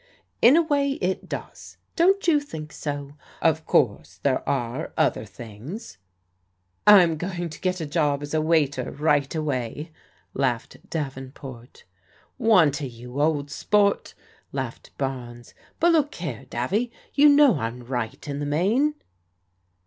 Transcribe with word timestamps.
"In 0.41 0.57
a 0.57 0.63
way 0.63 0.93
it 0.93 1.29
does. 1.29 1.77
Don't 1.95 2.27
you 2.27 2.39
think 2.39 2.73
so? 2.73 3.11
Of 3.39 3.67
course 3.67 4.19
there 4.23 4.41
are 4.49 4.93
other 4.97 5.25
things/'" 5.25 5.97
Fm 6.87 7.19
going 7.19 7.51
to 7.51 7.61
get 7.61 7.79
a 7.79 7.85
job 7.85 8.23
as 8.23 8.33
a 8.33 8.41
waiter 8.41 8.89
right 8.89 9.35
away," 9.35 9.91
laughed 10.33 10.77
Davenport." 10.89 11.83
One 12.37 12.71
to 12.71 12.87
you, 12.87 13.21
old 13.21 13.49
sport/' 13.51 14.15
laughed 14.51 14.89
Barnes." 14.97 15.53
But 15.79 15.91
look 15.91 16.15
here, 16.15 16.47
Dawy, 16.49 16.89
you 17.13 17.29
know 17.29 17.59
I'm 17.59 17.83
right 17.83 18.27
in 18.27 18.39
the 18.39 18.47
main." 18.47 18.95